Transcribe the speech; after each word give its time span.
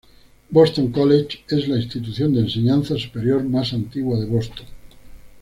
Boston 0.51 0.91
College 0.91 1.43
es 1.47 1.67
la 1.67 1.75
institución 1.77 2.33
de 2.33 2.39
enseñanza 2.39 2.97
superior 2.97 3.43
más 3.43 3.71
antigua 3.71 4.17
de 4.17 4.25
Boston. 4.25 4.65